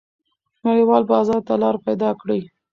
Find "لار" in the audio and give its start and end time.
1.61-1.75